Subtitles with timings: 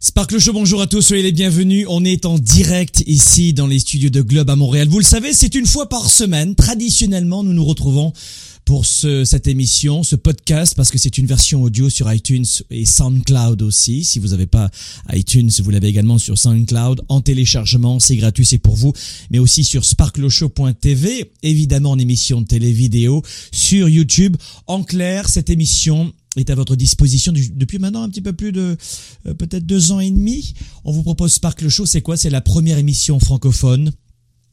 [0.00, 1.84] Sparkle Show, bonjour à tous, soyez les bienvenus.
[1.88, 4.86] On est en direct ici dans les studios de Globe à Montréal.
[4.86, 6.54] Vous le savez, c'est une fois par semaine.
[6.54, 8.12] Traditionnellement, nous nous retrouvons
[8.64, 12.86] pour ce, cette émission, ce podcast, parce que c'est une version audio sur iTunes et
[12.86, 14.04] SoundCloud aussi.
[14.04, 14.70] Si vous n'avez pas
[15.12, 17.02] iTunes, vous l'avez également sur SoundCloud.
[17.08, 18.92] En téléchargement, c'est gratuit, c'est pour vous.
[19.32, 24.36] Mais aussi sur sparkleshow.tv, évidemment en émission de télé vidéo, sur YouTube.
[24.68, 28.76] En clair, cette émission est à votre disposition depuis maintenant un petit peu plus de
[29.26, 30.54] euh, peut-être deux ans et demi.
[30.84, 32.16] On vous propose Sparkle Show, c'est quoi?
[32.16, 33.92] C'est la première émission francophone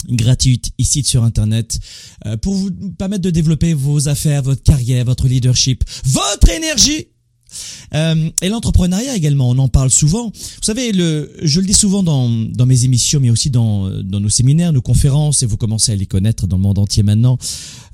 [0.10, 1.80] gratuite ici sur internet
[2.26, 7.08] euh, pour vous permettre de développer vos affaires, votre carrière, votre leadership, votre énergie
[7.94, 10.26] euh, et l'entrepreneuriat également, on en parle souvent.
[10.28, 14.20] Vous savez, le, je le dis souvent dans, dans mes émissions, mais aussi dans, dans
[14.20, 17.38] nos séminaires, nos conférences, et vous commencez à les connaître dans le monde entier maintenant.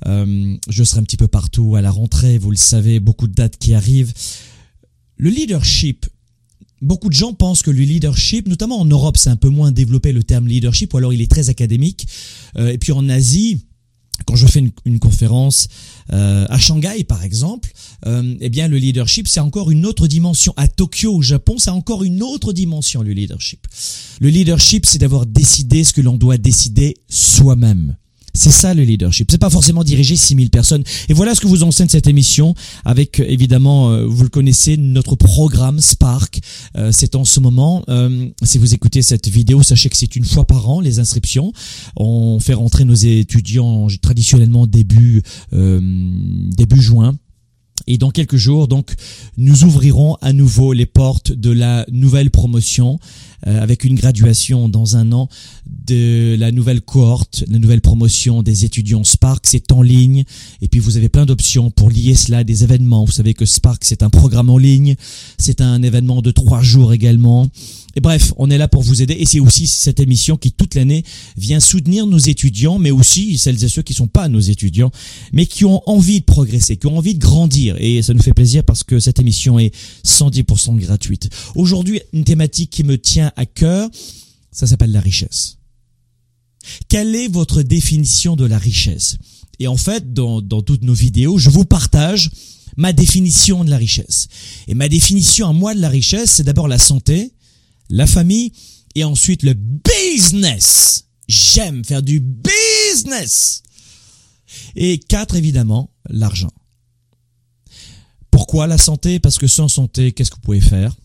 [0.06, 3.34] Euh, je serai un petit peu partout à la rentrée, vous le savez, beaucoup de
[3.34, 4.12] dates qui arrivent.
[5.16, 6.06] Le leadership,
[6.80, 10.12] beaucoup de gens pensent que le leadership, notamment en Europe, c'est un peu moins développé
[10.12, 12.06] le terme leadership, ou alors il est très académique.
[12.56, 13.60] Euh, et puis en Asie,
[14.26, 15.68] quand je fais une, une conférence
[16.12, 17.72] euh, à Shanghai par exemple,
[18.06, 20.52] euh, eh bien le leadership c'est encore une autre dimension.
[20.56, 23.66] À Tokyo au Japon, c'est encore une autre dimension le leadership.
[24.20, 27.96] Le leadership c'est d'avoir décidé ce que l'on doit décider soi-même.
[28.34, 29.30] C'est ça le leadership.
[29.30, 30.82] C'est pas forcément diriger 6000 personnes.
[31.08, 32.54] Et voilà ce que vous enseigne cette émission
[32.84, 36.40] avec euh, évidemment, euh, vous le connaissez, notre programme Spark.
[36.76, 37.84] Euh, c'est en ce moment.
[38.42, 41.52] si vous écoutez cette vidéo, sachez que c'est une fois par an les inscriptions.
[41.96, 45.22] On fait rentrer nos étudiants traditionnellement début
[45.52, 47.14] début juin.
[47.86, 48.92] Et dans quelques jours, donc,
[49.36, 52.98] nous ouvrirons à nouveau les portes de la nouvelle promotion
[53.44, 55.28] avec une graduation dans un an
[55.86, 59.44] de la nouvelle cohorte, la nouvelle promotion des étudiants Spark.
[59.46, 60.24] C'est en ligne.
[60.60, 63.04] Et puis, vous avez plein d'options pour lier cela à des événements.
[63.04, 64.94] Vous savez que Spark, c'est un programme en ligne.
[65.38, 67.48] C'est un événement de trois jours également.
[67.94, 70.74] Et bref, on est là pour vous aider et c'est aussi cette émission qui toute
[70.74, 71.04] l'année
[71.36, 74.90] vient soutenir nos étudiants, mais aussi celles et ceux qui sont pas nos étudiants,
[75.32, 77.76] mais qui ont envie de progresser, qui ont envie de grandir.
[77.78, 79.74] Et ça nous fait plaisir parce que cette émission est
[80.06, 81.28] 110% gratuite.
[81.54, 83.90] Aujourd'hui, une thématique qui me tient à cœur,
[84.50, 85.58] ça s'appelle la richesse.
[86.88, 89.16] Quelle est votre définition de la richesse?
[89.58, 92.30] Et en fait, dans, dans toutes nos vidéos, je vous partage
[92.76, 94.28] ma définition de la richesse.
[94.68, 97.32] Et ma définition à moi de la richesse, c'est d'abord la santé,
[97.88, 98.52] la famille
[98.94, 101.04] et ensuite le business.
[101.28, 103.62] J'aime faire du business.
[104.76, 106.50] Et quatre, évidemment, l'argent.
[108.30, 109.18] Pourquoi la santé?
[109.18, 110.96] Parce que sans santé, qu'est-ce que vous pouvez faire?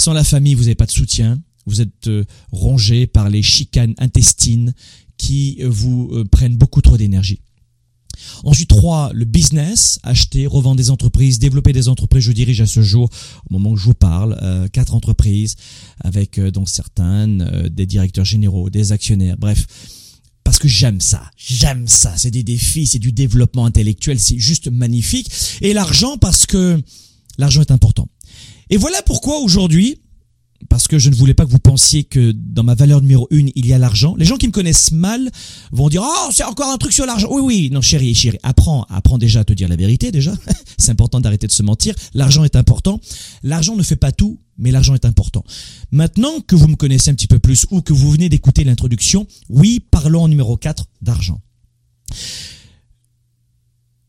[0.00, 1.38] Sans la famille, vous n'avez pas de soutien.
[1.66, 4.72] Vous êtes euh, rongé par les chicanes intestines
[5.18, 7.40] qui euh, vous euh, prennent beaucoup trop d'énergie.
[8.44, 12.24] Ensuite, trois, le business, acheter, revendre des entreprises, développer des entreprises.
[12.24, 13.10] Je dirige à ce jour,
[13.50, 15.56] au moment où je vous parle, euh, quatre entreprises
[16.02, 19.66] avec euh, donc certaines, euh, des directeurs généraux, des actionnaires, bref.
[20.44, 22.14] Parce que j'aime ça, j'aime ça.
[22.16, 25.30] C'est des défis, c'est du développement intellectuel, c'est juste magnifique.
[25.60, 26.82] Et l'argent parce que
[27.36, 28.08] l'argent est important.
[28.70, 30.00] Et voilà pourquoi aujourd'hui,
[30.68, 33.50] parce que je ne voulais pas que vous pensiez que dans ma valeur numéro une,
[33.56, 34.14] il y a l'argent.
[34.16, 35.28] Les gens qui me connaissent mal
[35.72, 37.28] vont dire oh c'est encore un truc sur l'argent.
[37.30, 40.32] Oui oui non chérie chérie apprends apprends déjà à te dire la vérité déjà.
[40.78, 41.94] c'est important d'arrêter de se mentir.
[42.14, 43.00] L'argent est important.
[43.42, 45.44] L'argent ne fait pas tout, mais l'argent est important.
[45.90, 49.26] Maintenant que vous me connaissez un petit peu plus ou que vous venez d'écouter l'introduction,
[49.48, 51.40] oui parlons en numéro 4 d'argent.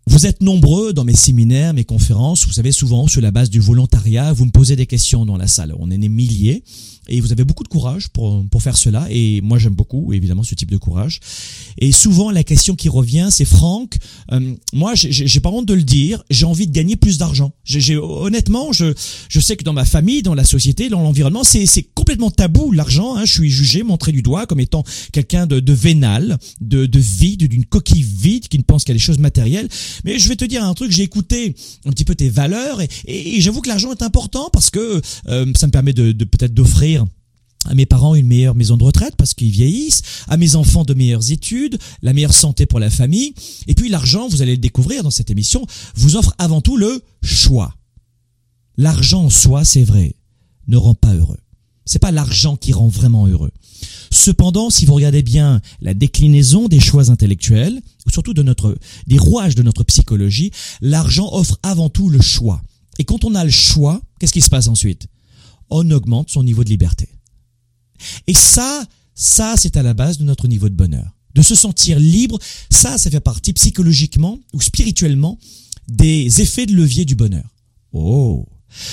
[0.07, 3.59] Vous êtes nombreux dans mes séminaires, mes conférences, vous savez souvent sur la base du
[3.59, 5.75] volontariat, vous me posez des questions dans la salle.
[5.79, 6.63] On est des milliers
[7.11, 9.05] et vous avez beaucoup de courage pour, pour faire cela.
[9.09, 11.19] Et moi j'aime beaucoup évidemment ce type de courage.
[11.77, 13.97] Et souvent la question qui revient c'est Franck
[14.31, 17.51] euh, moi j'ai pas honte de le dire j'ai envie de gagner plus d'argent.
[18.01, 18.93] Honnêtement je
[19.29, 23.15] je sais que dans ma famille dans la société dans l'environnement c'est complètement tabou l'argent
[23.15, 26.99] hein, je suis jugé montré du doigt comme étant quelqu'un de, de vénal de, de
[26.99, 29.67] vide d'une coquille vide qui ne pense qu'à des choses matérielles.
[30.05, 31.55] Mais je vais te dire un truc j'ai écouté
[31.85, 35.51] un petit peu tes valeurs et, et, j'avoue que l'argent est important parce que euh,
[35.57, 37.00] ça me permet de, de peut-être d'offrir
[37.65, 40.93] à mes parents une meilleure maison de retraite parce qu'ils vieillissent, à mes enfants de
[40.93, 43.33] meilleures études, la meilleure santé pour la famille.
[43.67, 45.65] Et puis l'argent, vous allez le découvrir dans cette émission,
[45.95, 47.75] vous offre avant tout le choix.
[48.77, 50.15] L'argent en soi, c'est vrai,
[50.67, 51.39] ne rend pas heureux.
[51.85, 53.51] C'est pas l'argent qui rend vraiment heureux.
[54.11, 58.77] Cependant, si vous regardez bien la déclinaison des choix intellectuels, ou surtout de notre,
[59.07, 62.61] des rouages de notre psychologie, l'argent offre avant tout le choix.
[62.99, 65.07] Et quand on a le choix, qu'est-ce qui se passe ensuite?
[65.69, 67.09] On augmente son niveau de liberté.
[68.27, 68.83] Et ça,
[69.15, 71.17] ça, c'est à la base de notre niveau de bonheur.
[71.33, 72.39] De se sentir libre,
[72.69, 75.37] ça, ça fait partie psychologiquement ou spirituellement
[75.87, 77.45] des effets de levier du bonheur.
[77.93, 78.45] Oh.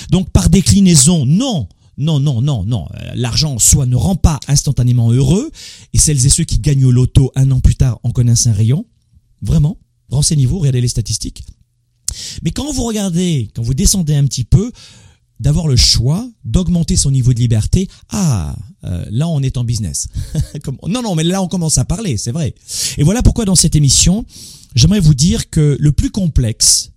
[0.09, 1.67] Donc par déclinaison, non,
[1.97, 2.87] non, non, non, non.
[3.13, 5.51] L'argent en soi ne rend pas instantanément heureux.
[5.93, 8.53] Et celles et ceux qui gagnent au loto un an plus tard en connaissent un
[8.53, 8.85] rayon.
[9.41, 9.77] Vraiment.
[10.09, 11.43] Renseignez-vous, regardez les statistiques.
[12.41, 14.71] Mais quand vous regardez, quand vous descendez un petit peu,
[15.39, 17.87] d'avoir le choix d'augmenter son niveau de liberté.
[18.09, 20.07] Ah, euh, là on est en business.
[20.87, 22.55] non, non, mais là on commence à parler, c'est vrai.
[22.97, 24.25] Et voilà pourquoi dans cette émission,
[24.75, 26.91] j'aimerais vous dire que le plus complexe,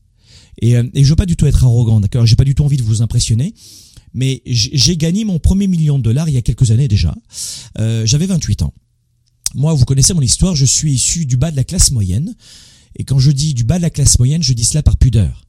[0.60, 2.64] et, euh, et je veux pas du tout être arrogant, d'accord, j'ai pas du tout
[2.64, 3.54] envie de vous impressionner,
[4.14, 7.14] mais j'ai gagné mon premier million de dollars il y a quelques années déjà.
[7.78, 8.74] Euh, J'avais 28 ans.
[9.54, 12.34] Moi, vous connaissez mon histoire, je suis issu du bas de la classe moyenne.
[12.96, 15.44] Et quand je dis du bas de la classe moyenne, je dis cela par pudeur.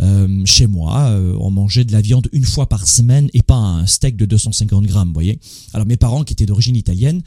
[0.00, 3.56] Euh, chez moi, euh, on mangeait de la viande une fois par semaine et pas
[3.56, 5.38] un steak de 250 grammes, vous voyez.
[5.72, 7.22] Alors mes parents, qui étaient d'origine italienne,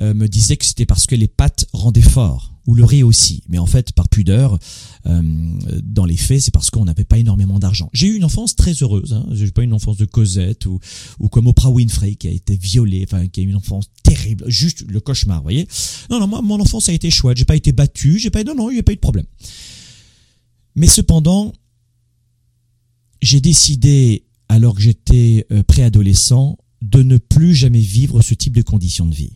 [0.00, 3.42] euh, me disaient que c'était parce que les pâtes rendaient fort, ou le riz aussi.
[3.48, 4.58] Mais en fait, par pudeur,
[5.04, 7.88] dans les faits, c'est parce qu'on n'avait pas énormément d'argent.
[7.94, 9.14] J'ai eu une enfance très heureuse.
[9.14, 9.26] Hein.
[9.32, 10.80] J'ai pas une enfance de Cosette ou,
[11.18, 14.44] ou comme Oprah Winfrey qui a été violée, enfin qui a eu une enfance terrible,
[14.48, 15.66] juste le cauchemar, vous voyez.
[16.10, 17.38] Non, non, moi, mon enfance a été chouette.
[17.38, 19.26] J'ai pas été battu, j'ai pas, non, non, il n'y a pas eu de problème.
[20.76, 21.54] Mais cependant,
[23.22, 28.62] j'ai décidé, alors que j'étais euh, préadolescent, de ne plus jamais vivre ce type de
[28.62, 29.32] conditions de vie.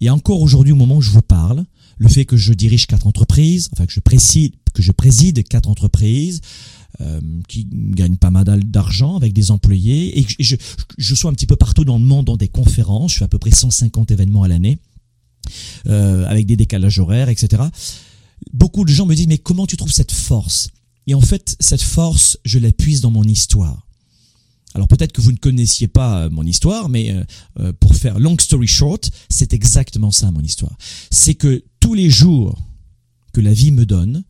[0.00, 1.64] Et encore aujourd'hui, au moment où je vous parle,
[1.98, 5.68] le fait que je dirige quatre entreprises, enfin que je préside, que je préside quatre
[5.68, 6.40] entreprises,
[7.00, 10.56] euh, qui gagnent pas mal d'argent avec des employés, et que je,
[10.96, 13.28] je, sois un petit peu partout dans le monde dans des conférences, je fais à
[13.28, 14.78] peu près 150 événements à l'année,
[15.86, 17.62] euh, avec des décalages horaires, etc.
[18.52, 20.68] Beaucoup de gens me disent, mais comment tu trouves cette force?
[21.08, 23.86] Et en fait, cette force, je la puise dans mon histoire.
[24.74, 27.24] Alors peut-être que vous ne connaissiez pas euh, mon histoire, mais euh,
[27.60, 30.76] euh, pour faire long story short, c'est exactement ça mon histoire.
[31.10, 32.58] C'est que tous les jours
[33.32, 34.22] que la vie me donne,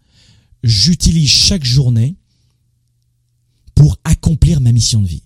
[0.62, 2.14] j'utilise chaque journée
[3.74, 5.24] pour accomplir ma mission de vie.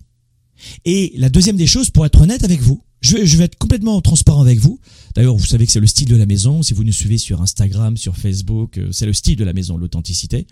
[0.85, 4.01] Et la deuxième des choses, pour être honnête avec vous, je, je vais être complètement
[4.01, 4.79] transparent avec vous.
[5.13, 6.63] D'ailleurs, vous savez que c'est le style de la maison.
[6.63, 10.47] Si vous nous suivez sur Instagram, sur Facebook, c'est le style de la maison, l'authenticité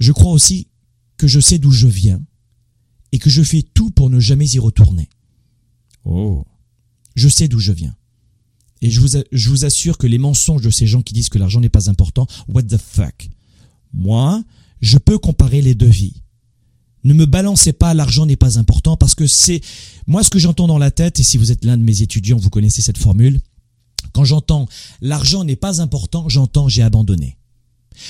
[0.00, 0.66] je crois aussi
[1.16, 2.20] que je sais d'où je viens
[3.12, 5.08] et que je fais tout pour ne jamais y retourner.
[6.04, 6.44] Oh.
[7.14, 7.94] Je sais d'où je viens.
[8.82, 11.38] Et je vous, je vous assure que les mensonges de ces gens qui disent que
[11.38, 13.28] l'argent n'est pas important, what the fuck?
[13.92, 14.42] Moi,
[14.80, 16.22] je peux comparer les deux vies.
[17.04, 19.60] Ne me balancez pas, l'argent n'est pas important parce que c'est,
[20.06, 22.38] moi, ce que j'entends dans la tête, et si vous êtes l'un de mes étudiants,
[22.38, 23.40] vous connaissez cette formule,
[24.12, 24.66] quand j'entends
[25.02, 27.36] l'argent n'est pas important, j'entends j'ai abandonné.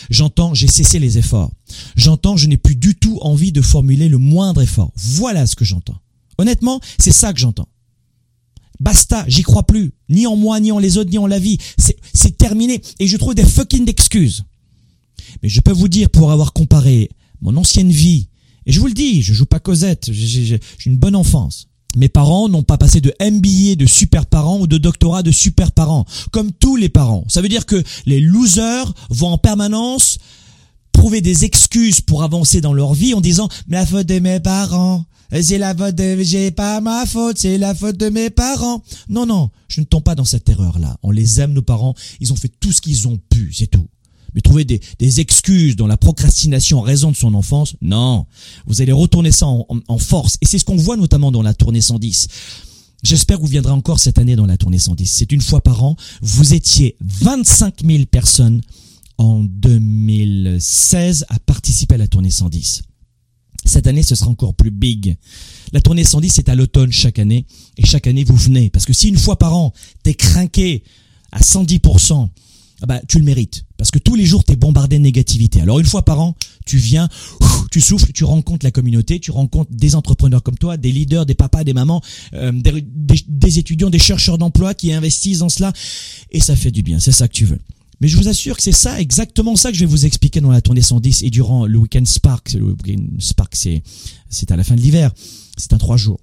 [0.08, 1.50] J'entends j'ai cessé les efforts.
[1.96, 4.92] J'entends je n'ai plus du tout envie de formuler le moindre effort.
[4.96, 5.98] Voilà ce que j'entends.
[6.38, 7.68] Honnêtement, c'est ça que j'entends.
[8.80, 9.92] Basta, j'y crois plus.
[10.08, 11.58] Ni en moi, ni en les autres, ni en la vie.
[11.76, 12.80] C'est terminé.
[12.98, 14.44] Et je trouve des fucking excuses.
[15.42, 17.10] Mais je peux vous dire, pour avoir comparé
[17.42, 18.28] mon ancienne vie,
[18.66, 21.68] et je vous le dis, je joue pas Cosette, j'ai une bonne enfance.
[21.96, 25.72] Mes parents n'ont pas passé de MBA de super parents ou de doctorat de super
[25.72, 27.24] parents, comme tous les parents.
[27.28, 30.18] Ça veut dire que les losers vont en permanence
[30.92, 34.38] trouver des excuses pour avancer dans leur vie en disant mais la faute de mes
[34.38, 38.82] parents, c'est la faute de j'ai pas ma faute, c'est la faute de mes parents.
[39.08, 40.96] Non non, je ne tombe pas dans cette erreur là.
[41.02, 43.86] On les aime nos parents, ils ont fait tout ce qu'ils ont pu, c'est tout.
[44.34, 48.26] Mais trouver des, excuses dans la procrastination en raison de son enfance, non.
[48.66, 50.36] Vous allez retourner ça en, force.
[50.40, 52.28] Et c'est ce qu'on voit notamment dans la tournée 110.
[53.02, 55.06] J'espère que vous viendrez encore cette année dans la tournée 110.
[55.06, 55.96] C'est une fois par an.
[56.20, 58.60] Vous étiez 25 000 personnes
[59.18, 62.82] en 2016 à participer à la tournée 110.
[63.64, 65.16] Cette année, ce sera encore plus big.
[65.72, 67.46] La tournée 110, c'est à l'automne chaque année.
[67.76, 68.70] Et chaque année, vous venez.
[68.70, 69.72] Parce que si une fois par an,
[70.02, 70.82] t'es craqué
[71.32, 72.40] à 110%, ah
[72.86, 73.64] bah, tu le mérites.
[73.76, 75.60] Parce que tous les jours, tu es bombardé de négativité.
[75.60, 77.08] Alors une fois par an, tu viens,
[77.70, 81.34] tu souffles, tu rencontres la communauté, tu rencontres des entrepreneurs comme toi, des leaders, des
[81.34, 82.02] papas, des mamans,
[82.34, 82.84] euh, des,
[83.26, 85.72] des, étudiants, des chercheurs d'emploi qui investissent dans cela.
[86.30, 87.58] Et ça fait du bien, c'est ça que tu veux.
[88.00, 90.50] Mais je vous assure que c'est ça, exactement ça que je vais vous expliquer dans
[90.50, 92.54] la tournée 110 et durant le week-end Spark.
[92.54, 93.82] Le week-end Spark, c'est,
[94.30, 95.12] c'est à la fin de l'hiver.
[95.58, 96.20] C'est un trois jours.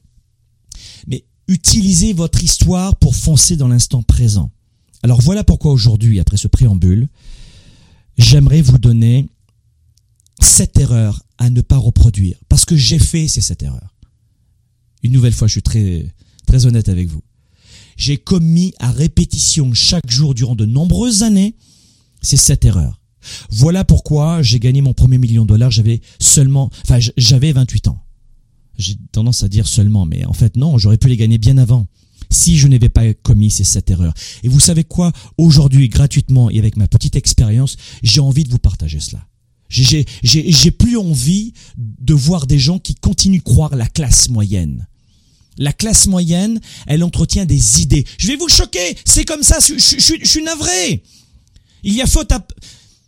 [1.08, 4.52] Mais utilisez votre histoire pour foncer dans l'instant présent.
[5.04, 7.08] Alors voilà pourquoi aujourd'hui, après ce préambule,
[8.18, 9.28] j'aimerais vous donner
[10.40, 12.38] cette erreur à ne pas reproduire.
[12.50, 13.96] Parce que j'ai fait ces sept erreurs.
[15.04, 16.14] Une nouvelle fois, je suis très,
[16.46, 17.22] très honnête avec vous.
[17.96, 21.56] J'ai commis à répétition chaque jour durant de nombreuses années
[22.22, 23.00] ces sept erreurs.
[23.50, 25.72] Voilà pourquoi j'ai gagné mon premier million de dollars.
[25.72, 28.02] J'avais seulement, enfin, j'avais 28 ans.
[28.78, 31.88] J'ai tendance à dire seulement, mais en fait non, j'aurais pu les gagner bien avant
[32.30, 34.14] si je n'avais pas commis ces sept erreurs.
[34.44, 35.12] Et vous savez quoi?
[35.38, 39.26] Aujourd'hui, gratuitement et avec ma petite expérience, j'ai envie de vous partager cela.
[39.70, 44.88] J'ai plus envie de voir des gens qui continuent de croire la classe moyenne.
[45.58, 48.06] La classe moyenne, elle entretient des idées.
[48.18, 51.04] Je vais vous choquer, c'est comme ça, je, je, suis navré.
[51.84, 52.46] Il y a faute à...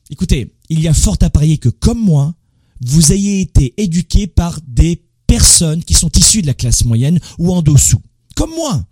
[0.09, 2.33] Écoutez, il y a fort à parier que comme moi,
[2.81, 7.53] vous ayez été éduqué par des personnes qui sont issues de la classe moyenne ou
[7.53, 8.01] en dessous.
[8.35, 8.83] Comme moi.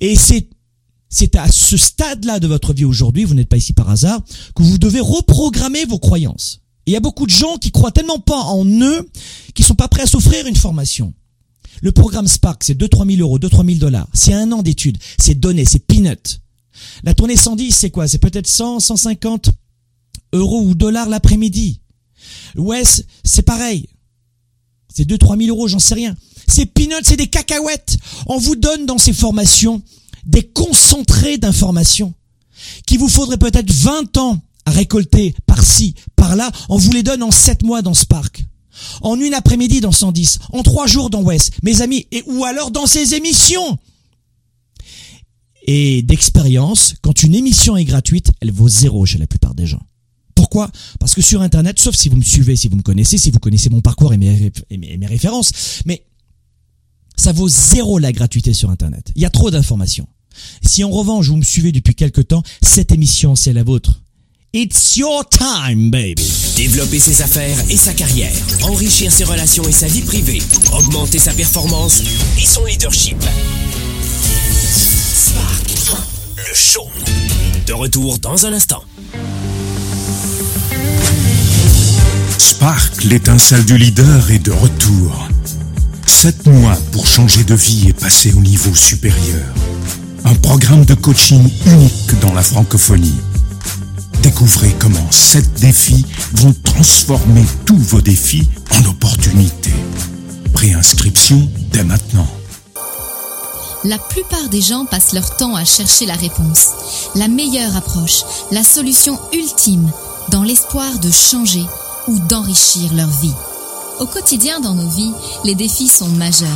[0.00, 0.48] Et c'est
[1.14, 4.22] c'est à ce stade-là de votre vie aujourd'hui, vous n'êtes pas ici par hasard,
[4.56, 6.62] que vous devez reprogrammer vos croyances.
[6.86, 9.06] il y a beaucoup de gens qui croient tellement pas en eux,
[9.54, 11.12] qui sont pas prêts à s'offrir une formation.
[11.82, 14.08] Le programme Spark, c'est 2-3 000 euros, 2-3 000 dollars.
[14.14, 14.98] C'est un an d'études.
[15.18, 16.40] C'est donné, c'est peanut.
[17.02, 18.08] La tournée 110, c'est quoi?
[18.08, 19.50] C'est peut-être 100, 150
[20.32, 21.80] euros ou dollars l'après-midi.
[22.56, 22.82] Ouais,
[23.24, 23.88] c'est pareil.
[24.94, 26.14] C'est 2-3 000 euros, j'en sais rien.
[26.46, 27.98] C'est peanuts, c'est des cacahuètes.
[28.26, 29.82] On vous donne dans ces formations
[30.24, 32.14] des concentrés d'informations
[32.86, 36.50] qui vous faudrait peut-être 20 ans à récolter par-ci, par-là.
[36.68, 38.44] On vous les donne en 7 mois dans Spark.
[39.02, 40.38] En une après-midi dans 110.
[40.52, 41.52] En 3 jours dans West.
[41.62, 43.78] Mes amis, et ou alors dans ces émissions.
[45.66, 49.82] Et d'expérience, quand une émission est gratuite, elle vaut zéro chez la plupart des gens.
[50.34, 50.70] Pourquoi?
[50.98, 53.38] Parce que sur Internet, sauf si vous me suivez, si vous me connaissez, si vous
[53.38, 56.04] connaissez mon parcours et mes, et mes références, mais
[57.22, 59.12] ça vaut zéro la gratuité sur Internet.
[59.14, 60.08] Il y a trop d'informations.
[60.60, 64.02] Si en revanche vous me suivez depuis quelque temps, cette émission c'est la vôtre.
[64.52, 66.28] It's your time, baby.
[66.56, 71.32] Développer ses affaires et sa carrière, enrichir ses relations et sa vie privée, augmenter sa
[71.32, 72.02] performance
[72.36, 73.16] et son leadership.
[75.14, 76.88] Spark, le show.
[77.66, 78.82] De retour dans un instant.
[82.36, 85.28] Spark, l'étincelle du leader, est de retour.
[86.22, 89.44] Sept mois pour changer de vie et passer au niveau supérieur.
[90.24, 93.18] Un programme de coaching unique dans la francophonie.
[94.22, 99.74] Découvrez comment sept défis vont transformer tous vos défis en opportunités.
[100.52, 102.28] Préinscription dès maintenant.
[103.82, 106.68] La plupart des gens passent leur temps à chercher la réponse,
[107.16, 109.90] la meilleure approche, la solution ultime,
[110.28, 111.64] dans l'espoir de changer
[112.06, 113.34] ou d'enrichir leur vie.
[114.02, 115.12] Au quotidien dans nos vies,
[115.44, 116.48] les défis sont majeurs.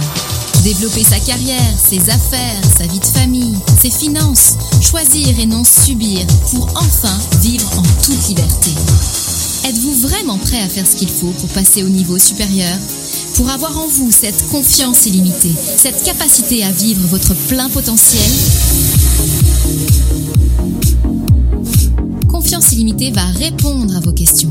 [0.65, 6.27] Développer sa carrière, ses affaires, sa vie de famille, ses finances, choisir et non subir
[6.51, 8.73] pour enfin vivre en toute liberté.
[9.65, 12.77] Êtes-vous vraiment prêt à faire ce qu'il faut pour passer au niveau supérieur?
[13.37, 18.29] Pour avoir en vous cette confiance illimitée, cette capacité à vivre votre plein potentiel?
[22.29, 24.51] Confiance illimitée va répondre à vos questions.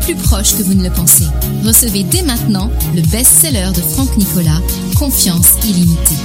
[0.00, 1.26] plus proches que vous ne le pensez.
[1.64, 4.60] Recevez dès maintenant le best-seller de Franck Nicolas,
[4.96, 6.16] Confiance illimitée.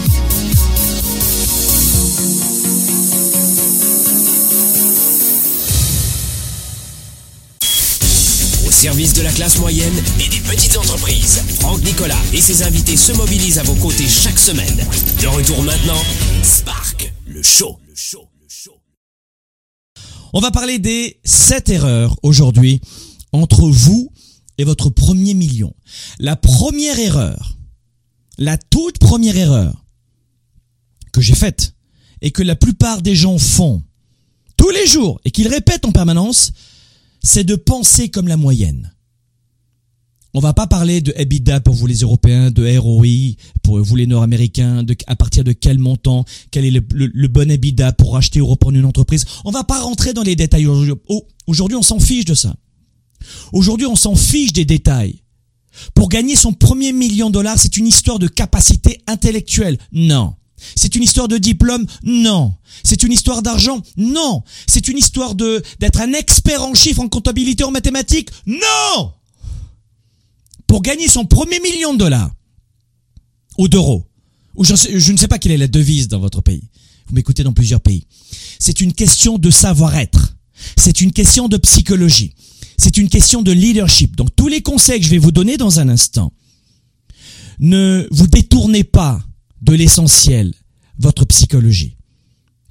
[8.68, 12.98] Au service de la classe moyenne et des petites entreprises, Franck Nicolas et ses invités
[12.98, 14.86] se mobilisent à vos côtés chaque semaine.
[15.22, 16.02] De retour maintenant,
[16.44, 17.78] Spark, le show.
[17.88, 18.28] Le show.
[20.38, 22.82] On va parler des 7 erreurs aujourd'hui
[23.36, 24.12] entre vous
[24.58, 25.74] et votre premier million.
[26.20, 27.58] La première erreur,
[28.38, 29.86] La toute première erreur
[31.14, 31.74] que j'ai faite
[32.22, 33.82] et que la plupart des gens font
[34.58, 36.52] tous les jours et qu'ils répètent en permanence,
[37.24, 38.94] c'est de penser comme la moyenne.
[40.34, 44.06] On va pas parler de EBITDA pour vous les Européens, de ROI pour vous les
[44.06, 48.78] Nord-Américains, à partir de quel montant, quel est le, bon EBITDA pour acheter ou reprendre
[48.78, 49.24] une entreprise.
[49.46, 51.76] On va pas rentrer dans les détails aujourd'hui.
[51.78, 52.54] on s'en fiche de ça.
[53.54, 55.22] Aujourd'hui, on s'en fiche des détails.
[55.94, 59.78] Pour gagner son premier million de dollars, c'est une histoire de capacité intellectuelle.
[59.92, 60.36] Non.
[60.76, 62.56] C'est une histoire de diplôme Non.
[62.84, 64.44] C'est une histoire d'argent Non.
[64.68, 69.12] C'est une histoire de d'être un expert en chiffres, en comptabilité, en mathématiques Non
[70.68, 72.32] pour gagner son premier million de dollars
[73.58, 74.06] ou d'euros,
[74.56, 76.70] ou je, je ne sais pas quelle est la devise dans votre pays.
[77.08, 78.08] Vous m'écoutez dans plusieurs pays.
[78.60, 80.36] C'est une question de savoir-être.
[80.78, 82.34] C'est une question de psychologie.
[82.78, 84.16] C'est une question de leadership.
[84.16, 86.34] Donc tous les conseils que je vais vous donner dans un instant,
[87.60, 89.22] ne vous détournez pas
[89.62, 90.54] de l'essentiel,
[91.00, 91.96] votre psychologie.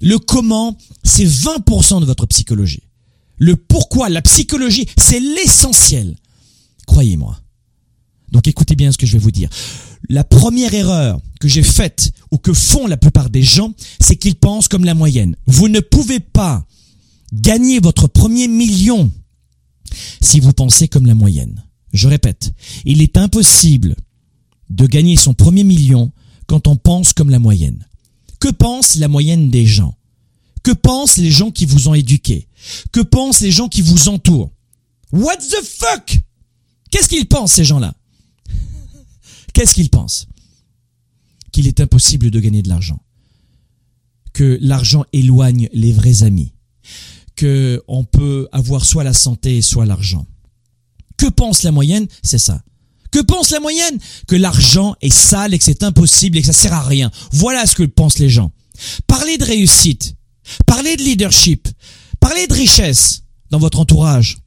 [0.01, 2.83] Le comment, c'est 20% de votre psychologie.
[3.37, 6.15] Le pourquoi, la psychologie, c'est l'essentiel.
[6.85, 7.39] Croyez-moi.
[8.31, 9.49] Donc écoutez bien ce que je vais vous dire.
[10.09, 14.35] La première erreur que j'ai faite ou que font la plupart des gens, c'est qu'ils
[14.35, 15.35] pensent comme la moyenne.
[15.47, 16.65] Vous ne pouvez pas
[17.33, 19.11] gagner votre premier million
[20.21, 21.63] si vous pensez comme la moyenne.
[21.93, 23.95] Je répète, il est impossible
[24.69, 26.11] de gagner son premier million
[26.47, 27.87] quand on pense comme la moyenne.
[28.39, 29.95] Que pense la moyenne des gens?
[30.63, 32.47] Que pensent les gens qui vous ont éduqué
[32.91, 34.51] Que pensent les gens qui vous entourent?
[35.11, 36.19] What the fuck?
[36.91, 37.93] Qu'est-ce qu'ils pensent ces gens-là?
[39.53, 40.27] Qu'est-ce qu'il pense
[41.51, 42.99] Qu'il est impossible de gagner de l'argent.
[44.33, 46.51] Que l'argent éloigne les vrais amis.
[47.35, 50.25] Que on peut avoir soit la santé, soit l'argent.
[51.17, 52.07] Que pense la moyenne?
[52.23, 52.61] C'est ça.
[53.11, 53.99] Que pense la moyenne?
[54.27, 57.11] Que l'argent est sale et que c'est impossible et que ça sert à rien.
[57.31, 58.51] Voilà ce que pensent les gens.
[59.07, 60.15] Parlez de réussite.
[60.65, 61.67] Parlez de leadership.
[62.19, 64.37] Parlez de richesse dans votre entourage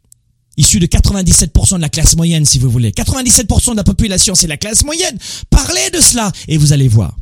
[0.58, 2.90] issu de 97% de la classe moyenne, si vous voulez.
[2.90, 5.16] 97% de la population, c'est la classe moyenne.
[5.48, 7.16] Parlez de cela et vous allez voir.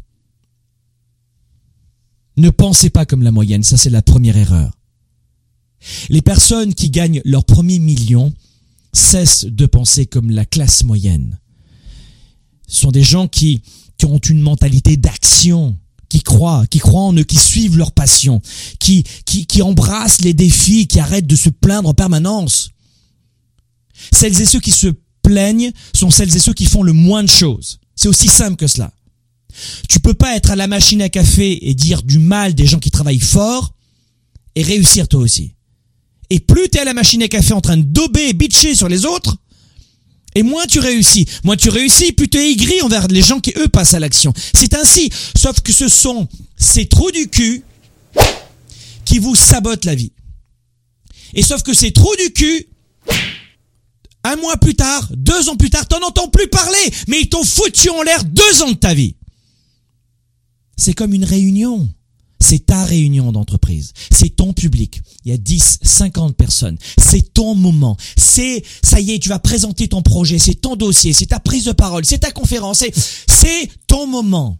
[2.39, 4.73] Ne pensez pas comme la moyenne, ça c'est la première erreur.
[6.09, 8.33] Les personnes qui gagnent leur premier million
[8.93, 11.39] cessent de penser comme la classe moyenne.
[12.67, 13.63] Ce sont des gens qui,
[13.99, 15.77] qui ont une mentalité d'action,
[16.09, 18.41] qui croient, qui croient en eux, qui suivent leur passion,
[18.79, 22.71] qui, qui, qui embrassent les défis, qui arrêtent de se plaindre en permanence.
[24.13, 24.89] Celles et ceux qui se
[25.23, 27.79] plaignent sont celles et ceux qui font le moins de choses.
[27.95, 28.93] C'est aussi simple que cela.
[29.89, 32.79] Tu peux pas être à la machine à café et dire du mal des gens
[32.79, 33.75] qui travaillent fort
[34.55, 35.56] et réussir toi aussi.
[36.31, 38.75] Et plus tu es à la machine à café en train de dober et bitcher
[38.75, 39.37] sur les autres,
[40.35, 41.27] et moins tu réussis.
[41.45, 44.35] Moins tu réussis, plus tu es aigri envers les gens qui eux passent à l'action.
[44.55, 45.11] C'est ainsi.
[45.35, 47.63] Sauf que ce sont ces trous du cul
[49.07, 50.13] qui vous sabotent la vie.
[51.33, 52.69] Et sauf que ces trous du cul
[54.25, 57.45] un mois plus tard, deux ans plus tard, t'en entends plus parler, mais ils t'ont
[57.45, 59.15] foutu en l'air deux ans de ta vie.
[60.77, 61.89] C'est comme une réunion.
[62.49, 63.93] C'est ta réunion d'entreprise.
[64.13, 65.03] C'est ton public.
[65.25, 66.79] Il y a 10, 50 personnes.
[66.97, 67.97] C'est ton moment.
[68.17, 70.39] C'est, ça y est, tu vas présenter ton projet.
[70.39, 71.13] C'est ton dossier.
[71.13, 72.05] C'est ta prise de parole.
[72.05, 72.85] C'est ta conférence.
[73.27, 74.59] C'est ton moment.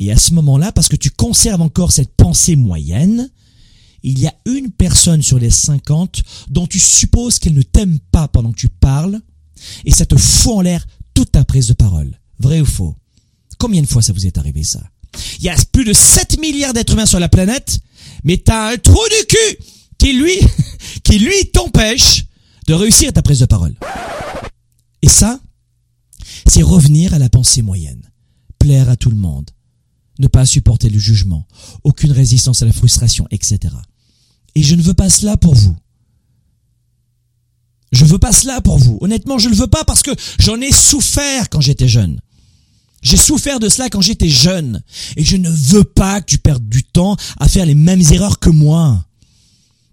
[0.00, 3.30] Et à ce moment-là, parce que tu conserves encore cette pensée moyenne,
[4.02, 8.26] il y a une personne sur les 50 dont tu supposes qu'elle ne t'aime pas
[8.26, 9.20] pendant que tu parles,
[9.84, 12.18] et ça te fout en l'air toute ta prise de parole.
[12.40, 12.96] Vrai ou faux?
[13.58, 14.82] Combien de fois ça vous est arrivé ça?
[15.38, 17.80] Il y a plus de 7 milliards d'êtres humains sur la planète,
[18.24, 19.58] mais t'as un trou du cul
[19.98, 20.38] qui lui,
[21.04, 22.24] qui lui t'empêche
[22.66, 23.74] de réussir ta prise de parole.
[25.02, 25.40] Et ça,
[26.46, 28.10] c'est revenir à la pensée moyenne.
[28.58, 29.50] Plaire à tout le monde.
[30.18, 31.46] Ne pas supporter le jugement.
[31.82, 33.74] Aucune résistance à la frustration, etc.
[34.54, 35.76] Et je ne veux pas cela pour vous.
[37.90, 38.98] Je veux pas cela pour vous.
[39.00, 42.20] Honnêtement, je ne veux pas parce que j'en ai souffert quand j'étais jeune.
[43.02, 44.82] J'ai souffert de cela quand j'étais jeune.
[45.16, 48.38] Et je ne veux pas que tu perdes du temps à faire les mêmes erreurs
[48.38, 49.04] que moi.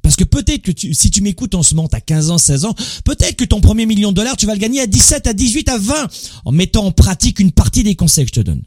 [0.01, 2.65] Parce que peut-être que tu, si tu m'écoutes en ce moment, à 15 ans, 16
[2.65, 5.33] ans, peut-être que ton premier million de dollars, tu vas le gagner à 17, à
[5.33, 6.07] 18, à 20,
[6.45, 8.61] en mettant en pratique une partie des conseils que je te donne.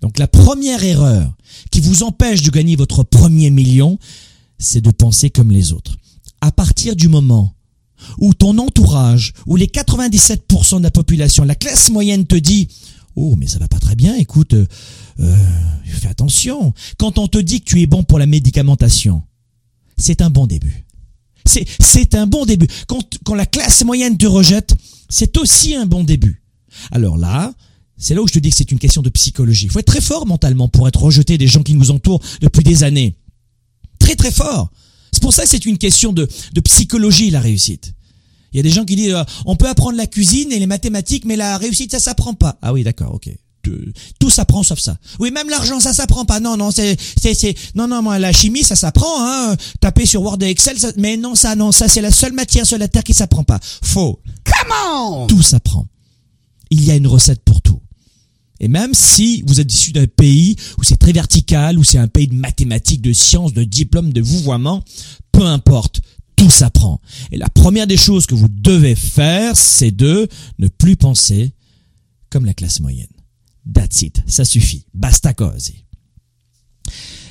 [0.00, 1.32] Donc la première erreur
[1.70, 3.98] qui vous empêche de gagner votre premier million,
[4.58, 5.96] c'est de penser comme les autres.
[6.40, 7.54] À partir du moment
[8.18, 12.68] où ton entourage, où les 97% de la population, la classe moyenne te dit
[13.16, 14.66] Oh, mais ça va pas très bien, écoute, euh,
[15.20, 15.36] euh,
[15.84, 16.72] fais attention.
[16.98, 19.22] Quand on te dit que tu es bon pour la médicamentation,
[19.96, 20.84] c'est un bon début.
[21.44, 22.68] C'est, c'est un bon début.
[22.86, 24.74] Quand, quand la classe moyenne te rejette,
[25.08, 26.42] c'est aussi un bon début.
[26.90, 27.52] Alors là,
[28.02, 29.66] C'est là où je te dis que c'est une question de psychologie.
[29.66, 32.64] Il faut être très fort mentalement pour être rejeté des gens qui nous entourent depuis
[32.64, 33.14] des années.
[34.00, 34.72] Très très fort.
[35.12, 37.94] C'est pour ça que c'est une question de, de psychologie, la réussite.
[38.52, 40.66] Il y a des gens qui disent, euh, on peut apprendre la cuisine et les
[40.66, 42.58] mathématiques, mais la réussite, ça s'apprend pas.
[42.62, 43.30] Ah oui, d'accord, ok.
[44.18, 44.96] Tout s'apprend sauf ça.
[45.20, 46.40] Oui, même l'argent, ça s'apprend pas.
[46.40, 49.56] Non, non, c'est, c'est, c'est, non, non, moi, la chimie, ça s'apprend, hein.
[49.80, 52.78] Taper sur Word et Excel, mais non, ça, non, ça, c'est la seule matière sur
[52.78, 53.60] la terre qui s'apprend pas.
[53.62, 54.20] Faux.
[54.44, 55.86] Comment Tout s'apprend.
[56.70, 57.80] Il y a une recette pour tout.
[58.58, 62.08] Et même si vous êtes issu d'un pays où c'est très vertical, où c'est un
[62.08, 64.84] pays de mathématiques, de sciences, de diplômes, de vouvoiement,
[65.32, 66.00] peu importe,
[66.42, 67.00] tout s'apprend.
[67.30, 70.28] Et la première des choses que vous devez faire, c'est de
[70.58, 71.52] ne plus penser
[72.30, 73.06] comme la classe moyenne.
[73.72, 74.86] That's it, ça suffit.
[74.92, 75.70] Basta cose.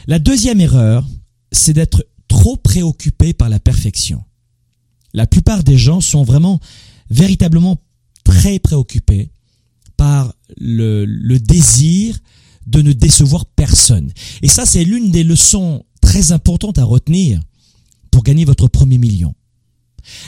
[0.07, 1.05] La deuxième erreur,
[1.51, 4.23] c'est d'être trop préoccupé par la perfection.
[5.13, 6.61] La plupart des gens sont vraiment
[7.09, 7.75] véritablement
[8.23, 9.29] très préoccupés
[9.97, 12.17] par le, le désir
[12.65, 14.13] de ne décevoir personne.
[14.41, 17.41] Et ça, c'est l'une des leçons très importantes à retenir
[18.11, 19.33] pour gagner votre premier million.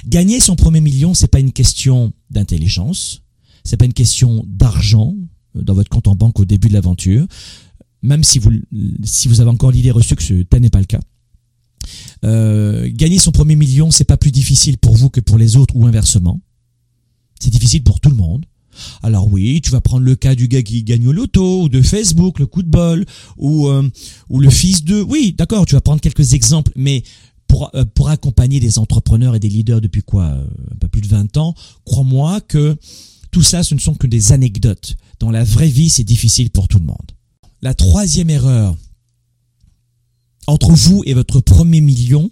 [0.08, 3.22] Gagner son premier million, c'est pas une question d'intelligence,
[3.64, 5.16] c'est pas une question d'argent
[5.56, 7.28] dans votre compte en banque au début de l'aventure,
[8.02, 8.52] même si vous,
[9.04, 11.00] si vous avez encore l'idée reçue que ce n'est pas le cas.
[12.24, 15.76] Euh, gagner son premier million, c'est pas plus difficile pour vous que pour les autres
[15.76, 16.40] ou inversement.
[17.40, 18.46] C'est difficile pour tout le monde.
[19.04, 21.82] Alors oui, tu vas prendre le cas du gars qui gagne au loto, ou de
[21.82, 23.06] Facebook, le coup de bol,
[23.38, 23.88] ou, euh,
[24.30, 25.02] ou le fils de...
[25.02, 27.04] Oui, d'accord, tu vas prendre quelques exemples, mais
[27.54, 31.02] pour, euh, pour accompagner des entrepreneurs et des leaders depuis quoi euh, Un peu plus
[31.02, 31.54] de 20 ans,
[31.86, 32.76] crois-moi que
[33.30, 34.96] tout ça, ce ne sont que des anecdotes.
[35.20, 37.12] Dans la vraie vie, c'est difficile pour tout le monde.
[37.62, 38.76] La troisième erreur
[40.48, 42.32] entre vous et votre premier million,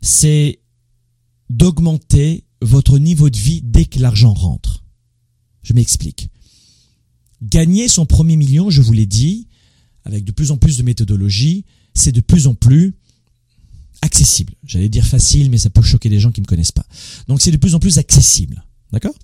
[0.00, 0.60] c'est
[1.50, 4.82] d'augmenter votre niveau de vie dès que l'argent rentre.
[5.62, 6.30] Je m'explique.
[7.42, 9.46] Gagner son premier million, je vous l'ai dit,
[10.06, 12.94] avec de plus en plus de méthodologie, c'est de plus en plus
[14.02, 14.54] accessible.
[14.64, 16.86] J'allais dire facile, mais ça peut choquer des gens qui ne me connaissent pas.
[17.26, 18.64] Donc c'est de plus en plus accessible.
[18.92, 19.14] D'accord?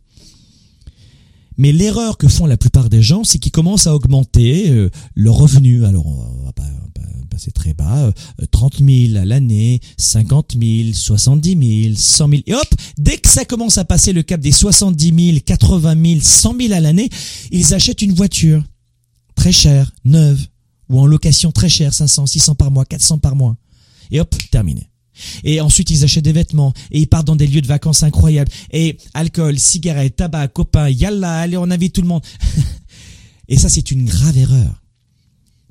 [1.57, 5.31] Mais l'erreur que font la plupart des gens, c'est qu'ils commencent à augmenter euh, le
[5.31, 5.85] revenu.
[5.85, 6.65] Alors, on va pas
[7.35, 8.13] passer très bas,
[8.53, 12.43] 30 euh, 000 à l'année, 50 000, 70 000, 100 000.
[12.47, 16.21] Et hop, dès que ça commence à passer le cap des 70 000, 80 000,
[16.23, 17.11] 100 000 à l'année,
[17.51, 18.63] ils achètent une voiture
[19.35, 20.47] très chère, neuve,
[20.89, 23.57] ou en location très chère, 500, 600 par mois, 400 par mois.
[24.11, 24.91] Et hop, terminé.
[25.45, 28.51] Et ensuite, ils achètent des vêtements et ils partent dans des lieux de vacances incroyables.
[28.73, 32.23] Et alcool, cigarettes, tabac, copains, yalla, allez, on invite tout le monde.
[33.49, 34.83] et ça, c'est une grave erreur.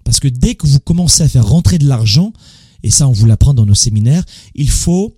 [0.04, 2.34] Parce que dès que vous commencez à faire rentrer de l'argent,
[2.84, 4.24] et ça, on vous l'apprend dans nos séminaires,
[4.56, 5.18] il faut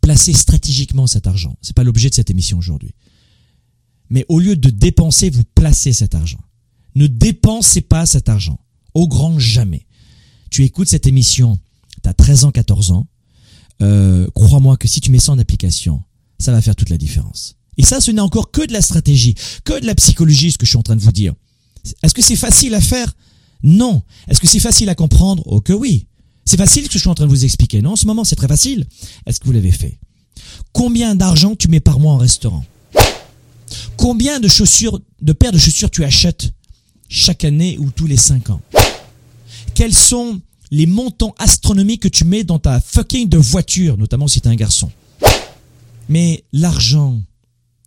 [0.00, 1.56] placer stratégiquement cet argent.
[1.62, 2.94] C'est pas l'objet de cette émission aujourd'hui.
[4.08, 6.40] Mais au lieu de dépenser, vous placez cet argent.
[6.94, 8.60] Ne dépensez pas cet argent.
[8.94, 9.86] Au grand jamais.
[10.50, 11.58] Tu écoutes cette émission,
[12.06, 13.06] tu as 13 ans, 14 ans,
[13.82, 16.02] euh, crois-moi que si tu mets ça en application,
[16.38, 17.56] ça va faire toute la différence.
[17.78, 20.64] Et ça, ce n'est encore que de la stratégie, que de la psychologie, ce que
[20.64, 21.34] je suis en train de vous dire.
[22.02, 23.12] Est-ce que c'est facile à faire?
[23.62, 24.02] Non.
[24.28, 25.42] Est-ce que c'est facile à comprendre?
[25.46, 26.06] Oh que oui.
[26.44, 27.82] C'est facile ce que je suis en train de vous expliquer.
[27.82, 28.86] Non, en ce moment, c'est très facile.
[29.26, 29.98] Est-ce que vous l'avez fait?
[30.72, 32.64] Combien d'argent tu mets par mois en restaurant?
[33.96, 36.52] Combien de chaussures, de paires de chaussures tu achètes
[37.08, 38.60] chaque année ou tous les cinq ans?
[39.74, 44.40] Quels sont les montants astronomiques que tu mets dans ta fucking de voiture, notamment si
[44.40, 44.90] tu es un garçon.
[46.08, 47.20] Mais l'argent,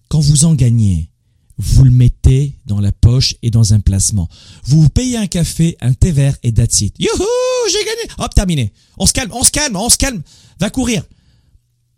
[0.09, 1.09] quand vous en gagnez,
[1.57, 4.29] vous le mettez dans la poche et dans un placement.
[4.63, 6.95] Vous payez un café, un thé vert et that's it.
[6.97, 7.25] Youhou,
[7.69, 8.11] j'ai gagné.
[8.17, 8.71] Hop, terminé.
[8.97, 10.21] On se calme, on se calme, on se calme.
[10.59, 11.03] Va courir.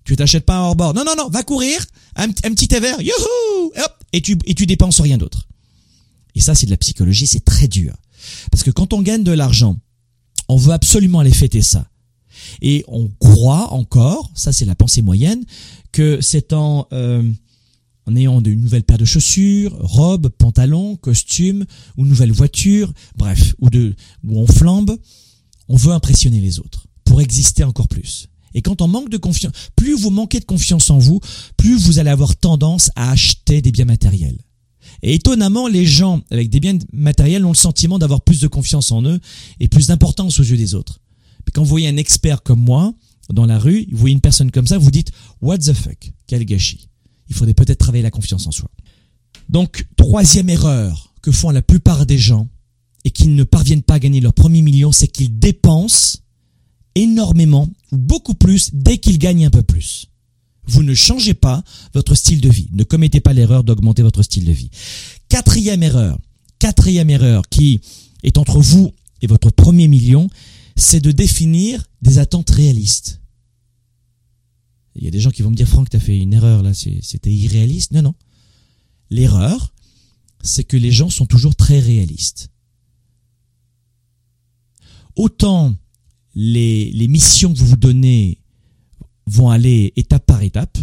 [0.03, 0.95] Tu t'achètes pas un hors-bord.
[0.95, 1.85] Non, non, non, va courir.
[2.15, 2.99] Un, petit thé vert.
[3.01, 3.71] Youhou.
[3.77, 4.03] Hop.
[4.13, 5.47] Et tu, et tu dépenses rien d'autre.
[6.33, 7.95] Et ça, c'est de la psychologie, c'est très dur.
[8.49, 9.77] Parce que quand on gagne de l'argent,
[10.51, 11.87] on veut absolument aller fêter ça.
[12.61, 15.43] Et on croit encore, ça c'est la pensée moyenne,
[15.91, 17.23] que c'est en, euh,
[18.15, 21.65] ayant une nouvelle paire de chaussures, robe, pantalon, costume,
[21.97, 23.95] ou nouvelle voiture, bref, ou de,
[24.27, 24.97] où on flambe,
[25.69, 28.27] on veut impressionner les autres pour exister encore plus.
[28.53, 31.21] Et quand on manque de confiance, plus vous manquez de confiance en vous,
[31.55, 34.37] plus vous allez avoir tendance à acheter des biens matériels.
[35.03, 38.91] Et étonnamment, les gens avec des biens matériels ont le sentiment d'avoir plus de confiance
[38.91, 39.19] en eux
[39.59, 40.99] et plus d'importance aux yeux des autres.
[41.45, 42.93] Mais quand vous voyez un expert comme moi
[43.29, 45.11] dans la rue, vous voyez une personne comme ça, vous dites
[45.41, 46.11] What the fuck?
[46.27, 46.89] Quel gâchis
[47.29, 48.69] Il faudrait peut-être travailler la confiance en soi.
[49.49, 52.47] Donc, troisième erreur que font la plupart des gens
[53.03, 56.19] et qui ne parviennent pas à gagner leur premier million, c'est qu'ils dépensent
[56.95, 60.10] énormément ou beaucoup plus dès qu'ils gagnent un peu plus.
[60.67, 62.69] Vous ne changez pas votre style de vie.
[62.71, 64.69] Ne commettez pas l'erreur d'augmenter votre style de vie.
[65.29, 66.19] Quatrième erreur,
[66.59, 67.81] quatrième erreur qui
[68.23, 70.29] est entre vous et votre premier million,
[70.75, 73.21] c'est de définir des attentes réalistes.
[74.95, 76.63] Il y a des gens qui vont me dire, Franck, tu as fait une erreur
[76.63, 77.91] là, c'était irréaliste.
[77.91, 78.15] Non, non.
[79.09, 79.73] L'erreur,
[80.43, 82.49] c'est que les gens sont toujours très réalistes.
[85.15, 85.75] Autant
[86.35, 88.40] les, les missions que vous vous donnez
[89.31, 90.77] vont aller étape par étape.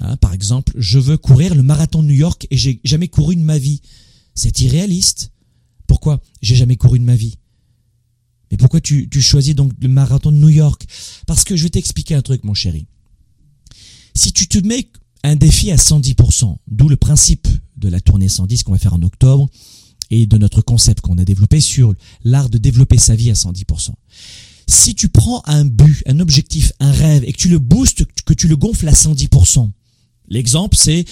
[0.00, 3.36] Hein, par exemple, je veux courir le marathon de New York et j'ai jamais couru
[3.36, 3.82] de ma vie.
[4.34, 5.32] C'est irréaliste.
[5.86, 7.38] Pourquoi J'ai jamais couru de ma vie?
[8.50, 10.86] Mais pourquoi tu, tu choisis donc le marathon de New York?
[11.26, 12.86] Parce que je vais t'expliquer un truc, mon chéri.
[14.14, 14.88] Si tu te mets
[15.22, 17.46] un défi à 110%, d'où le principe
[17.76, 19.48] de la tournée 110 qu'on va faire en octobre
[20.10, 21.94] et de notre concept qu'on a développé sur
[22.24, 23.90] l'art de développer sa vie à 110%.
[24.70, 28.34] Si tu prends un but, un objectif, un rêve et que tu le boostes, que
[28.34, 29.68] tu le gonfles à 110%,
[30.28, 31.04] l'exemple c'est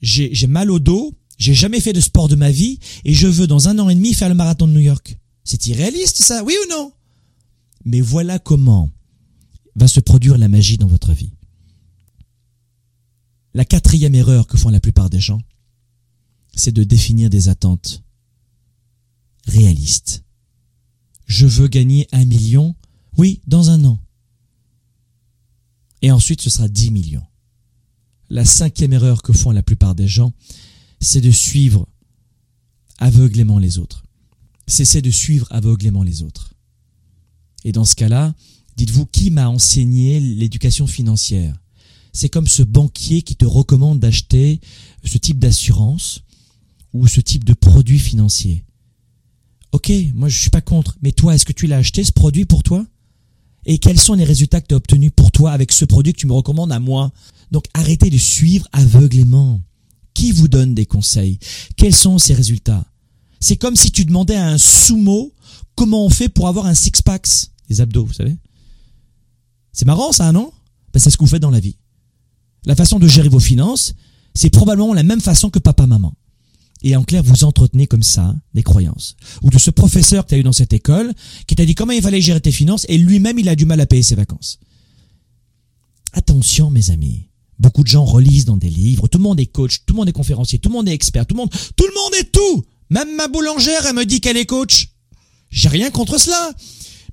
[0.00, 3.46] j'ai mal au dos, j'ai jamais fait de sport de ma vie et je veux
[3.46, 5.18] dans un an et demi faire le marathon de New York.
[5.44, 6.92] C'est irréaliste ça, oui ou non?
[7.84, 8.90] Mais voilà comment
[9.76, 11.32] va se produire la magie dans votre vie.
[13.52, 15.42] La quatrième erreur que font la plupart des gens,
[16.56, 18.02] c'est de définir des attentes
[19.46, 20.24] réalistes.
[21.26, 22.74] Je veux gagner un million,
[23.16, 23.98] oui, dans un an.
[26.02, 27.24] Et ensuite, ce sera dix millions.
[28.28, 30.32] La cinquième erreur que font la plupart des gens,
[31.00, 31.88] c'est de suivre
[32.98, 34.04] aveuglément les autres.
[34.66, 36.54] Cessez de suivre aveuglément les autres.
[37.64, 38.34] Et dans ce cas-là,
[38.76, 41.60] dites-vous qui m'a enseigné l'éducation financière?
[42.12, 44.60] C'est comme ce banquier qui te recommande d'acheter
[45.04, 46.22] ce type d'assurance
[46.92, 48.64] ou ce type de produit financier.
[49.72, 52.44] Ok, moi je suis pas contre, mais toi, est-ce que tu l'as acheté ce produit
[52.44, 52.86] pour toi?
[53.66, 56.18] Et quels sont les résultats que tu as obtenus pour toi avec ce produit que
[56.18, 57.12] tu me recommandes à moi
[57.50, 59.60] Donc arrêtez de suivre aveuglément.
[60.12, 61.38] Qui vous donne des conseils?
[61.76, 62.84] Quels sont ces résultats?
[63.40, 65.32] C'est comme si tu demandais à un sumo
[65.74, 67.26] comment on fait pour avoir un six-pack,
[67.68, 68.36] les abdos, vous savez?
[69.72, 70.52] C'est marrant ça, non?
[70.92, 71.76] Ben, C'est ce que vous faites dans la vie.
[72.64, 73.94] La façon de gérer vos finances,
[74.34, 76.14] c'est probablement la même façon que papa-maman.
[76.84, 79.16] Et en clair, vous entretenez comme ça des croyances.
[79.42, 81.14] Ou de ce professeur que tu as eu dans cette école,
[81.46, 83.80] qui t'a dit comment il fallait gérer tes finances, et lui-même, il a du mal
[83.80, 84.60] à payer ses vacances.
[86.12, 87.30] Attention, mes amis.
[87.58, 90.08] Beaucoup de gens relisent dans des livres, tout le monde est coach, tout le monde
[90.10, 92.64] est conférencier, tout le monde est expert, tout le monde, tout le monde est tout!
[92.90, 94.90] Même ma boulangère, elle me dit qu'elle est coach.
[95.50, 96.52] J'ai rien contre cela.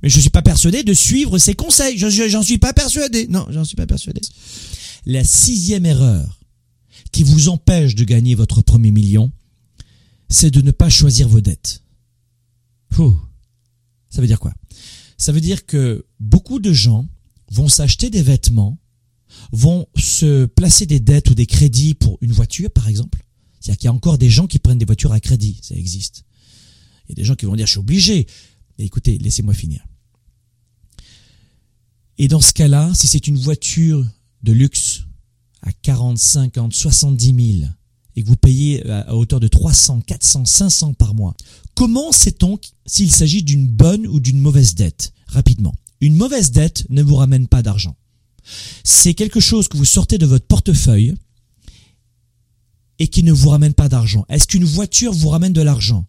[0.03, 1.97] Mais je suis pas persuadé de suivre ses conseils.
[1.97, 3.27] Je, j'en suis pas persuadé.
[3.29, 4.19] Non, j'en suis pas persuadé.
[5.05, 6.39] La sixième erreur
[7.11, 9.31] qui vous empêche de gagner votre premier million,
[10.31, 11.83] c'est de ne pas choisir vos dettes.
[14.09, 14.53] Ça veut dire quoi?
[15.17, 17.07] Ça veut dire que beaucoup de gens
[17.51, 18.79] vont s'acheter des vêtements,
[19.51, 23.23] vont se placer des dettes ou des crédits pour une voiture, par exemple.
[23.59, 26.23] C'est-à-dire qu'il y a encore des gens qui prennent des voitures à crédit, ça existe.
[27.05, 28.27] Il y a des gens qui vont dire je suis obligé.
[28.77, 29.85] écoutez, laissez-moi finir.
[32.17, 34.05] Et dans ce cas-là, si c'est une voiture
[34.43, 35.03] de luxe
[35.61, 37.71] à 40, 50, 70 000
[38.15, 41.35] et que vous payez à hauteur de 300, 400, 500 par mois,
[41.75, 45.13] comment sait-on s'il s'agit d'une bonne ou d'une mauvaise dette?
[45.27, 45.73] Rapidement.
[46.01, 47.95] Une mauvaise dette ne vous ramène pas d'argent.
[48.83, 51.15] C'est quelque chose que vous sortez de votre portefeuille
[52.99, 54.25] et qui ne vous ramène pas d'argent.
[54.29, 56.05] Est-ce qu'une voiture vous ramène de l'argent?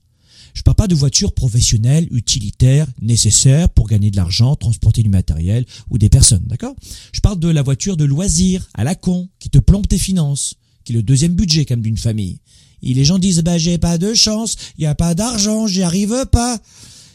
[0.55, 5.65] Je parle pas de voitures professionnelles, utilitaires, nécessaires pour gagner de l'argent, transporter du matériel
[5.89, 6.75] ou des personnes, d'accord?
[7.13, 10.57] Je parle de la voiture de loisir, à la con, qui te plombe tes finances,
[10.85, 12.39] qui est le deuxième budget comme d'une famille.
[12.83, 15.83] Et les gens disent, bah j'ai pas de chance, il y a pas d'argent, j'y
[15.83, 16.61] arrive pas.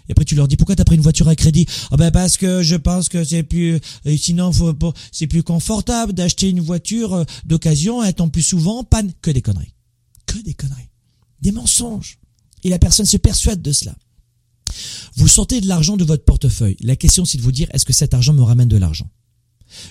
[0.08, 1.66] Et après tu leur dis pourquoi t'as pris une voiture à crédit?
[1.92, 4.52] Ah ben parce que je pense que c'est plus euh, sinon
[5.12, 9.74] c'est plus confortable d'acheter une voiture euh, d'occasion étant plus souvent panne que des conneries.
[10.26, 10.90] Que des conneries.
[11.42, 12.20] Des mensonges.
[12.64, 13.96] Et la personne se persuade de cela.
[15.16, 16.78] Vous sortez de l'argent de votre portefeuille.
[16.82, 19.10] La question, c'est de vous dire, est-ce que cet argent me ramène de l'argent?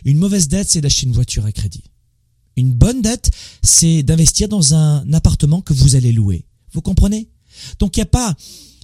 [0.04, 1.84] Une mauvaise dette, c'est d'acheter une voiture à crédit.
[2.56, 3.30] Une bonne dette,
[3.62, 6.46] c'est d'investir dans un appartement que vous allez louer.
[6.72, 7.28] Vous comprenez?
[7.78, 8.34] Donc il n'y a pas,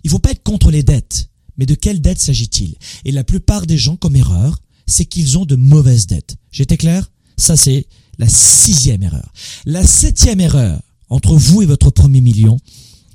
[0.05, 1.29] il faut pas être contre les dettes.
[1.57, 2.75] Mais de quelle dette s'agit-il?
[3.05, 6.37] Et la plupart des gens, comme erreur, c'est qu'ils ont de mauvaises dettes.
[6.51, 7.11] J'étais clair?
[7.37, 7.87] Ça, c'est
[8.19, 9.33] la sixième erreur.
[9.65, 12.59] La septième erreur, entre vous et votre premier million,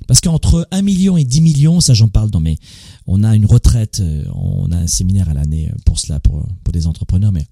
[0.06, 2.58] parce qu'entre 1 million et 10 millions, ça j'en parle dans mes...
[3.06, 6.72] On a une retraite, euh, on a un séminaire à l'année pour cela, pour, pour
[6.72, 7.46] des entrepreneurs, mais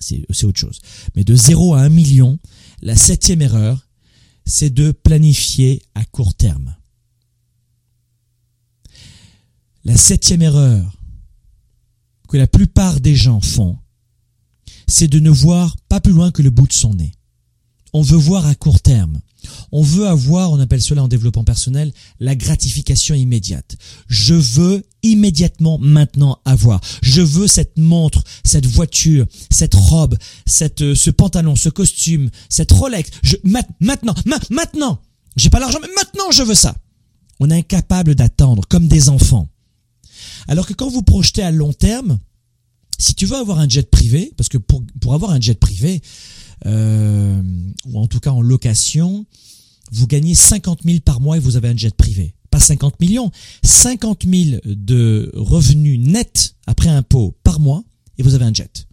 [0.00, 0.80] c'est autre chose.
[1.14, 2.38] Mais de 0 à 1 million,
[2.82, 3.88] la septième erreur,
[4.44, 6.76] c'est de planifier à court terme.
[9.84, 10.96] La septième erreur
[12.28, 13.78] que la plupart des gens font,
[14.86, 17.12] c'est de ne voir pas plus loin que le bout de son nez.
[17.92, 19.20] On veut voir à court terme.
[19.76, 23.76] On veut avoir, on appelle cela en développement personnel, la gratification immédiate.
[24.06, 26.80] Je veux immédiatement maintenant avoir.
[27.02, 32.70] Je veux cette montre, cette voiture, cette robe, cette, euh, ce pantalon, ce costume, cette
[32.70, 33.10] Rolex.
[33.24, 33.34] Je,
[33.80, 34.14] maintenant,
[34.48, 35.00] maintenant.
[35.34, 36.76] J'ai pas l'argent, mais maintenant je veux ça.
[37.40, 39.48] On est incapable d'attendre, comme des enfants.
[40.46, 42.20] Alors que quand vous projetez à long terme,
[43.00, 46.00] si tu veux avoir un jet privé, parce que pour, pour avoir un jet privé,
[46.64, 47.42] euh,
[47.86, 49.26] ou en tout cas en location,
[49.94, 52.34] vous gagnez 50 000 par mois et vous avez un jet privé.
[52.50, 53.30] Pas 50 millions,
[53.62, 57.82] 50 000 de revenus nets après impôt par mois
[58.18, 58.86] et vous avez un jet.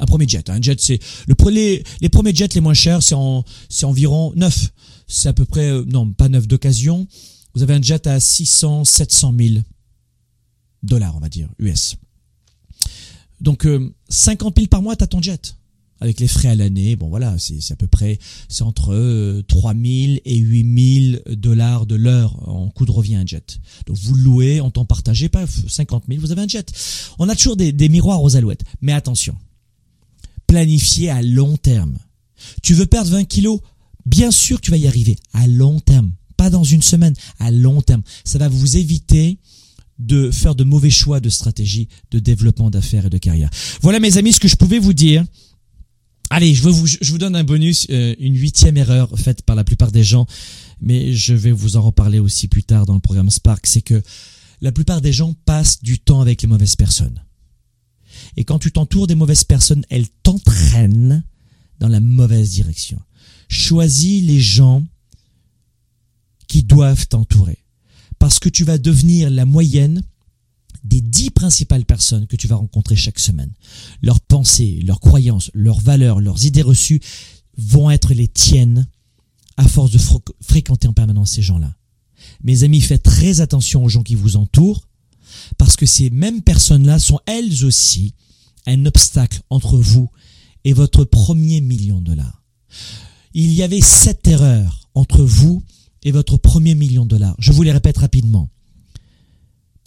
[0.00, 0.48] Un premier jet.
[0.48, 4.70] Un jet, c'est le les, premiers jets les moins chers, c'est environ 9.
[5.08, 7.06] C'est à peu près, euh, non, pas 9 d'occasion.
[7.54, 9.54] Vous avez un jet à 600, 700 000
[10.82, 11.96] dollars, on va dire, US.
[13.40, 13.66] Donc,
[14.08, 15.57] 50 euh, 000 par mois, t'as ton jet
[16.00, 20.20] avec les frais à l'année, bon voilà, c'est à peu près, c'est entre 3000 euh,
[20.24, 23.60] et 8000 dollars de l'heure en coût de revient un jet.
[23.86, 26.72] Donc vous louez en temps partagé, pas 50 000, vous avez un jet.
[27.18, 29.36] On a toujours des, des miroirs aux alouettes, mais attention,
[30.46, 31.98] planifiez à long terme.
[32.62, 33.60] Tu veux perdre 20 kilos,
[34.06, 37.50] bien sûr que tu vas y arriver à long terme, pas dans une semaine, à
[37.50, 38.02] long terme.
[38.24, 39.38] Ça va vous éviter
[39.98, 43.50] de faire de mauvais choix de stratégie de développement d'affaires et de carrière.
[43.82, 45.24] Voilà mes amis ce que je pouvais vous dire.
[46.30, 49.64] Allez, je vous, je vous donne un bonus, euh, une huitième erreur faite par la
[49.64, 50.26] plupart des gens,
[50.80, 54.02] mais je vais vous en reparler aussi plus tard dans le programme Spark, c'est que
[54.60, 57.22] la plupart des gens passent du temps avec les mauvaises personnes.
[58.36, 61.24] Et quand tu t'entoures des mauvaises personnes, elles t'entraînent
[61.78, 63.00] dans la mauvaise direction.
[63.48, 64.84] Choisis les gens
[66.46, 67.58] qui doivent t'entourer.
[68.18, 70.02] Parce que tu vas devenir la moyenne
[70.84, 73.52] des dix principales personnes que tu vas rencontrer chaque semaine.
[74.02, 77.00] Leurs pensées, leurs croyances, leurs valeurs, leurs idées reçues
[77.56, 78.86] vont être les tiennes
[79.56, 79.98] à force de
[80.40, 81.74] fréquenter en permanence ces gens-là.
[82.42, 84.88] Mes amis, faites très attention aux gens qui vous entourent
[85.56, 88.14] parce que ces mêmes personnes-là sont elles aussi
[88.66, 90.08] un obstacle entre vous
[90.64, 92.42] et votre premier million de dollars.
[93.34, 95.62] Il y avait sept erreurs entre vous
[96.02, 97.36] et votre premier million de dollars.
[97.38, 98.50] Je vous les répète rapidement.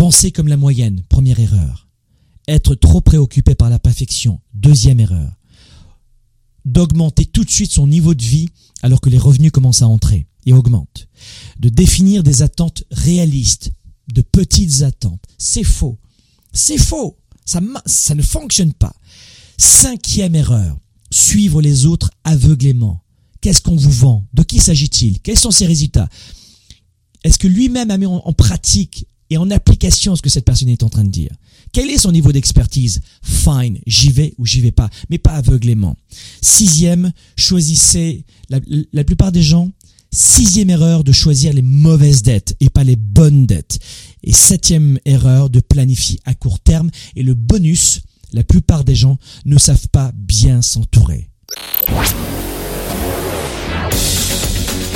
[0.02, 1.88] Penser comme la moyenne, première erreur.
[2.48, 5.32] Être trop préoccupé par la perfection, deuxième erreur.
[6.66, 8.50] D'augmenter tout de suite son niveau de vie
[8.82, 11.08] alors que les revenus commencent à entrer et augmentent.
[11.60, 13.74] De définir des attentes réalistes,
[14.12, 15.24] de petites attentes.
[15.38, 16.00] C'est faux.
[16.52, 17.16] C'est faux.
[17.46, 18.96] Ça, ne fonctionne pas.
[19.60, 20.80] Cinquième erreur.
[21.12, 23.04] Suivre les autres aveuglément.
[23.40, 24.26] Qu'est-ce qu'on vous vend?
[24.34, 25.20] De qui s'agit-il?
[25.20, 26.10] Quels sont ses résultats?
[27.24, 30.84] Est-ce que lui-même a mis en pratique et en application ce que cette personne est
[30.84, 31.32] en train de dire.
[31.72, 33.00] Quel est son niveau d'expertise?
[33.24, 35.96] Fine, j'y vais ou j'y vais pas, mais pas aveuglément.
[36.42, 38.60] Sixième, choisissez, la,
[38.92, 39.72] la plupart des gens,
[40.12, 43.80] sixième erreur de choisir les mauvaises dettes et pas les bonnes dettes.
[44.24, 46.92] Et septième erreur de planifier à court terme.
[47.16, 48.02] Et le bonus,
[48.34, 51.30] la plupart des gens ne savent pas bien s'entourer